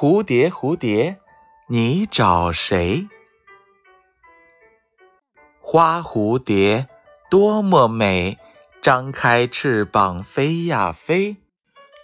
[0.00, 1.18] 蝴蝶，蝴蝶，
[1.66, 3.08] 你找谁？
[5.60, 6.86] 花蝴蝶
[7.28, 8.38] 多么美，
[8.80, 11.38] 张开翅膀飞呀飞，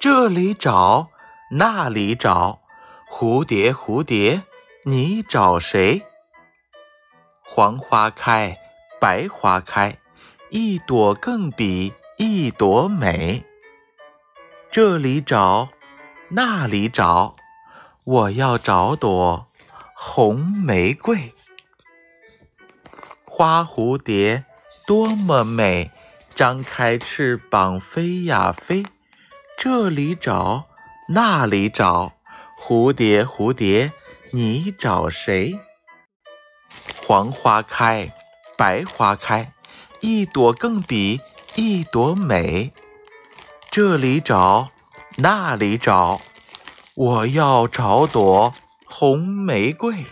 [0.01, 1.11] 这里找，
[1.53, 2.63] 那里找，
[3.09, 4.43] 蝴蝶，蝴蝶，
[4.83, 6.03] 你找谁？
[7.45, 8.59] 黄花开，
[9.01, 9.99] 白花开，
[10.51, 13.45] 一朵更比一朵美。
[14.73, 15.69] 这里找，
[16.31, 17.37] 那里找，
[18.05, 19.49] 我要找朵
[19.95, 21.33] 红玫瑰。
[23.25, 24.45] 花蝴蝶
[24.87, 25.91] 多么美，
[26.35, 28.85] 张开翅膀飞呀飞。
[29.57, 30.67] 这里找，
[31.09, 32.13] 那里找，
[32.61, 33.93] 蝴蝶蝴蝶，
[34.33, 35.59] 你找谁？
[37.07, 38.13] 黄花开，
[38.59, 39.55] 白花开，
[40.01, 41.23] 一朵更比
[41.55, 42.75] 一朵美。
[43.71, 44.69] 这里找，
[45.17, 46.21] 那里找，
[46.97, 48.55] 我要找朵
[48.87, 50.07] 红玫瑰。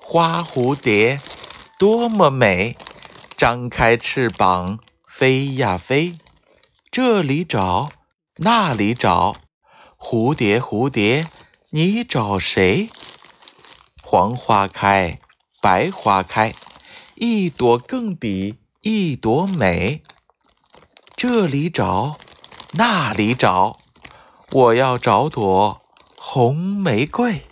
[0.00, 1.20] 花蝴蝶
[1.78, 2.76] 多么美，
[3.36, 6.18] 张开翅膀飞呀飞。
[6.90, 7.90] 这里找，
[8.38, 9.36] 那里找，
[9.96, 11.28] 蝴蝶蝴蝶，
[11.70, 12.90] 你找谁？
[14.02, 15.20] 黄花开，
[15.62, 16.52] 白花开，
[17.14, 20.02] 一朵更比一朵美。
[21.14, 22.18] 这里找，
[22.72, 23.78] 那里找，
[24.52, 25.82] 我要找朵
[26.16, 27.42] 红玫瑰。